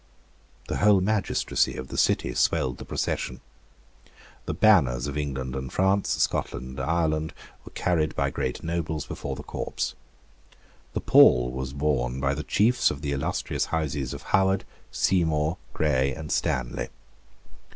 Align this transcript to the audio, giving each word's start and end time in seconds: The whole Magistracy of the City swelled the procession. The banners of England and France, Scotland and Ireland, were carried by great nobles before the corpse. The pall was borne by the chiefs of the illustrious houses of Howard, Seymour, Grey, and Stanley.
The 0.67 0.77
whole 0.77 0.99
Magistracy 0.99 1.75
of 1.77 1.89
the 1.89 1.95
City 1.97 2.33
swelled 2.33 2.79
the 2.79 2.85
procession. 2.85 3.39
The 4.47 4.53
banners 4.55 5.05
of 5.05 5.15
England 5.15 5.55
and 5.55 5.71
France, 5.71 6.09
Scotland 6.15 6.79
and 6.79 6.79
Ireland, 6.79 7.35
were 7.63 7.71
carried 7.73 8.15
by 8.15 8.31
great 8.31 8.63
nobles 8.63 9.05
before 9.05 9.35
the 9.35 9.43
corpse. 9.43 9.93
The 10.93 11.01
pall 11.01 11.51
was 11.51 11.71
borne 11.73 12.19
by 12.19 12.33
the 12.33 12.41
chiefs 12.41 12.89
of 12.89 13.03
the 13.03 13.11
illustrious 13.11 13.65
houses 13.65 14.11
of 14.11 14.23
Howard, 14.33 14.63
Seymour, 14.91 15.59
Grey, 15.71 16.15
and 16.15 16.31
Stanley. 16.31 16.87